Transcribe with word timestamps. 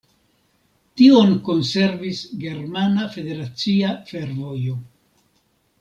Tion 1.01 1.35
konservis 1.49 2.23
Germana 2.45 3.07
Federacia 3.19 3.95
Fervojo. 4.11 4.77